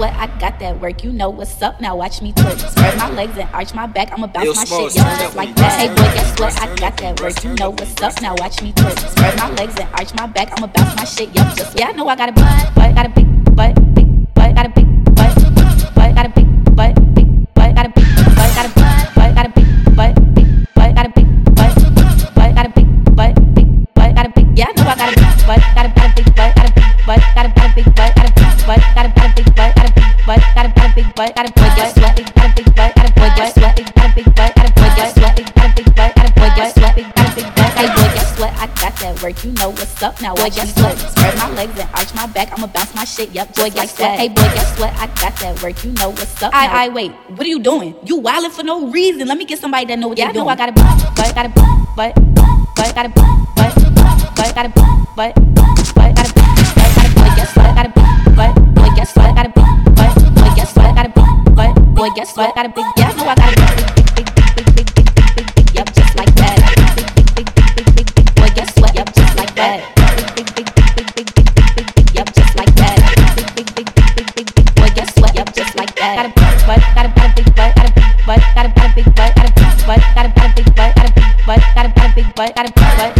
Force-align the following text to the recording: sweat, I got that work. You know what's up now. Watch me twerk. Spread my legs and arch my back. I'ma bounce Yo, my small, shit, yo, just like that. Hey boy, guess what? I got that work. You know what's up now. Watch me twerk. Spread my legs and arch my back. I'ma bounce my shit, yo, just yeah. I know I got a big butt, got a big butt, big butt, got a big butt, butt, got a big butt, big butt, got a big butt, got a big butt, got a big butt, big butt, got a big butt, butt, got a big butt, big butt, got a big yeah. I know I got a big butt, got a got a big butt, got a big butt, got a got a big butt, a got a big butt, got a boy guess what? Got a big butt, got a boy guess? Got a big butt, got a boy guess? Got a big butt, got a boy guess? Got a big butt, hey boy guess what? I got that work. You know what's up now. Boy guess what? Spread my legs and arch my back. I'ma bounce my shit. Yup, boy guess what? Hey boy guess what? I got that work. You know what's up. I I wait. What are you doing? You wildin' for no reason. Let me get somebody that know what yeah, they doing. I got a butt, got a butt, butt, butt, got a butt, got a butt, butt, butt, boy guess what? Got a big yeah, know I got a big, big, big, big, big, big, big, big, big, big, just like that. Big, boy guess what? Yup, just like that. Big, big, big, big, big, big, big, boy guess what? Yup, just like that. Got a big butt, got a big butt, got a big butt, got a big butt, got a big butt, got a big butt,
sweat, 0.00 0.16
I 0.16 0.26
got 0.38 0.58
that 0.60 0.80
work. 0.80 1.04
You 1.04 1.12
know 1.12 1.28
what's 1.28 1.60
up 1.60 1.80
now. 1.80 1.94
Watch 1.94 2.22
me 2.22 2.32
twerk. 2.32 2.58
Spread 2.70 2.96
my 2.96 3.10
legs 3.10 3.36
and 3.36 3.48
arch 3.52 3.74
my 3.74 3.86
back. 3.86 4.12
I'ma 4.12 4.26
bounce 4.28 4.46
Yo, 4.46 4.54
my 4.54 4.64
small, 4.64 4.88
shit, 4.88 4.96
yo, 4.96 5.02
just 5.02 5.36
like 5.36 5.54
that. 5.56 5.78
Hey 5.78 5.88
boy, 5.88 6.08
guess 6.16 6.40
what? 6.40 6.56
I 6.62 6.74
got 6.76 6.96
that 6.98 7.20
work. 7.20 7.44
You 7.44 7.54
know 7.54 7.70
what's 7.70 8.00
up 8.02 8.20
now. 8.22 8.34
Watch 8.36 8.62
me 8.62 8.72
twerk. 8.72 8.98
Spread 9.10 9.36
my 9.36 9.50
legs 9.60 9.76
and 9.78 9.88
arch 9.94 10.14
my 10.14 10.26
back. 10.26 10.48
I'ma 10.56 10.68
bounce 10.68 10.96
my 10.96 11.04
shit, 11.04 11.28
yo, 11.36 11.42
just 11.54 11.78
yeah. 11.78 11.88
I 11.88 11.92
know 11.92 12.08
I 12.08 12.16
got 12.16 12.30
a 12.30 12.32
big 12.32 12.44
butt, 12.74 12.94
got 12.94 13.06
a 13.06 13.10
big 13.10 13.28
butt, 13.56 13.74
big 13.94 14.34
butt, 14.34 14.54
got 14.54 14.66
a 14.66 14.70
big 14.70 14.88
butt, 15.04 15.34
butt, 15.94 16.14
got 16.16 16.26
a 16.26 16.32
big 16.32 16.48
butt, 16.76 16.94
big 17.14 17.28
butt, 17.54 17.74
got 17.76 17.84
a 17.84 17.92
big 17.92 18.08
butt, 18.34 18.54
got 18.56 18.64
a 18.64 18.72
big 18.72 18.88
butt, 19.16 19.34
got 19.36 19.46
a 19.46 19.52
big 19.52 19.68
butt, 19.96 20.14
big 20.34 20.48
butt, 20.74 20.94
got 20.96 21.06
a 21.06 21.12
big 21.12 21.28
butt, 21.44 21.74
butt, 22.34 22.54
got 22.56 22.66
a 22.66 22.72
big 22.72 22.88
butt, 23.16 23.34
big 23.52 23.68
butt, 23.92 24.14
got 24.16 24.24
a 24.24 24.32
big 24.32 24.48
yeah. 24.56 24.64
I 24.64 24.72
know 24.80 24.88
I 24.88 24.96
got 24.96 25.12
a 25.12 25.16
big 25.20 25.28
butt, 25.44 25.60
got 25.76 25.84
a 25.84 25.92
got 25.92 26.08
a 26.08 26.14
big 26.16 26.28
butt, 26.32 26.56
got 26.56 26.64
a 26.64 26.72
big 26.72 26.88
butt, 27.04 27.20
got 27.36 27.44
a 27.44 27.52
got 27.52 27.68
a 27.68 27.74
big 27.76 27.84
butt, 27.84 27.99
a 31.28 31.32
got 31.32 31.46
a 31.46 31.52
big 31.52 32.74
butt, 32.74 32.94
got 32.94 33.08
a 33.08 33.12
boy 33.12 33.30
guess 33.36 33.56
what? 33.56 33.76
Got 33.76 34.10
a 34.10 34.14
big 34.14 34.34
butt, 34.34 34.54
got 34.54 34.68
a 34.68 34.72
boy 34.72 34.90
guess? 34.96 35.14
Got 35.14 35.38
a 35.38 35.44
big 35.44 35.54
butt, 35.54 35.54
got 35.54 35.60
a 35.60 35.60
boy 35.60 35.60
guess? 35.60 35.60
Got 35.60 35.70
a 35.70 35.74
big 35.74 35.94
butt, 35.94 36.14
got 36.14 36.28
a 36.28 36.32
boy 36.32 36.50
guess? 36.56 36.74
Got 36.74 36.92
a 36.92 36.94
big 36.96 37.08
butt, 37.14 37.72
hey 37.76 37.88
boy 37.88 38.08
guess 38.14 38.38
what? 38.40 38.52
I 38.56 38.66
got 38.80 38.94
that 39.00 39.22
work. 39.22 39.44
You 39.44 39.52
know 39.52 39.70
what's 39.70 40.02
up 40.02 40.20
now. 40.22 40.34
Boy 40.34 40.50
guess 40.50 40.76
what? 40.76 40.96
Spread 40.98 41.36
my 41.36 41.50
legs 41.50 41.78
and 41.78 41.88
arch 41.94 42.14
my 42.14 42.26
back. 42.26 42.52
I'ma 42.52 42.66
bounce 42.66 42.94
my 42.94 43.04
shit. 43.04 43.32
Yup, 43.32 43.54
boy 43.54 43.70
guess 43.70 43.98
what? 43.98 44.18
Hey 44.18 44.28
boy 44.28 44.48
guess 44.56 44.78
what? 44.78 44.92
I 44.96 45.06
got 45.20 45.36
that 45.40 45.62
work. 45.62 45.82
You 45.84 45.92
know 45.92 46.10
what's 46.10 46.42
up. 46.42 46.54
I 46.54 46.86
I 46.86 46.88
wait. 46.88 47.12
What 47.28 47.42
are 47.46 47.48
you 47.50 47.60
doing? 47.60 47.94
You 48.04 48.20
wildin' 48.20 48.50
for 48.50 48.62
no 48.62 48.90
reason. 48.90 49.28
Let 49.28 49.38
me 49.38 49.44
get 49.44 49.58
somebody 49.58 49.86
that 49.86 49.98
know 49.98 50.08
what 50.08 50.18
yeah, 50.18 50.28
they 50.28 50.34
doing. 50.34 50.48
I 50.48 50.56
got 50.56 50.68
a 50.68 50.72
butt, 50.72 51.16
got 51.16 51.46
a 51.46 51.48
butt, 51.48 51.96
butt, 51.96 52.14
butt, 52.76 52.94
got 52.94 53.06
a 53.06 53.08
butt, 53.08 53.30
got 53.56 54.66
a 54.66 54.68
butt, 54.68 55.16
butt, 55.16 55.34
butt, 55.34 55.49
boy 62.00 62.08
guess 62.16 62.32
what? 62.34 62.54
Got 62.54 62.64
a 62.64 62.70
big 62.70 62.86
yeah, 62.96 63.12
know 63.12 63.28
I 63.28 63.34
got 63.34 63.44
a 63.44 63.50
big, 64.16 64.16
big, 64.16 64.24
big, 64.56 64.56
big, 64.56 64.74
big, 64.74 64.88
big, 64.96 65.04
big, 65.04 65.36
big, 65.36 65.52
big, 65.52 65.68
big, 65.74 65.92
just 65.92 66.16
like 66.16 66.32
that. 66.40 66.56
Big, 67.36 67.44
boy 68.40 68.48
guess 68.56 68.72
what? 68.80 68.96
Yup, 68.96 69.12
just 69.12 69.36
like 69.36 69.52
that. 69.60 69.84
Big, 70.34 70.48
big, 70.56 70.56
big, 70.56 70.72
big, 70.96 71.12
big, 71.12 71.28
big, 74.32 74.48
big, 74.56 74.64
boy 74.80 74.88
guess 74.96 75.12
what? 75.20 75.36
Yup, 75.36 75.52
just 75.52 75.76
like 75.76 75.92
that. 75.96 76.16
Got 76.16 76.24
a 76.24 76.32
big 76.32 76.56
butt, 76.64 76.80
got 76.96 77.04
a 77.04 77.12
big 77.36 77.44
butt, 77.52 77.76
got 77.76 77.84
a 77.84 77.92
big 77.92 78.16
butt, 78.24 78.40
got 78.56 78.64
a 78.64 78.72
big 78.96 79.04
butt, 79.12 79.36
got 79.36 79.44
a 79.44 79.52
big 79.52 79.68
butt, 79.84 80.00
got 80.16 80.24
a 82.64 82.72
big 82.72 82.96
butt, 82.96 83.12